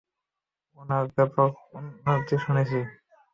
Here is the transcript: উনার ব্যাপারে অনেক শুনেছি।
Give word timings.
উনার 0.79 1.05
ব্যাপারে 1.15 1.49
অনেক 2.07 2.27
শুনেছি। 2.39 2.79